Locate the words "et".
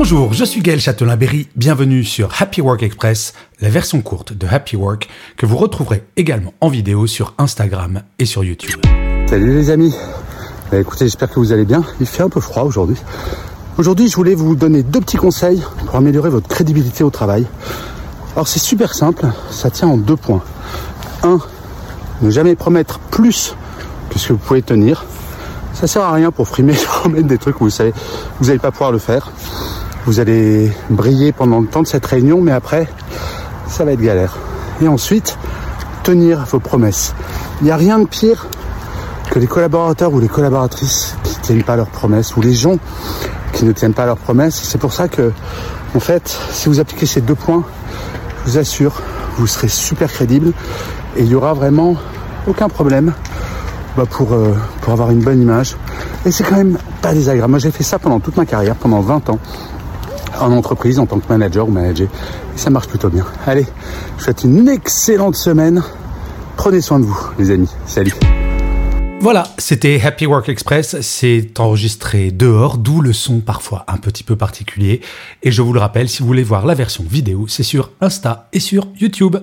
8.20-8.24, 34.80-34.88, 51.16-51.22, 56.24-56.30, 62.54-62.58, 75.42-75.50, 78.52-78.60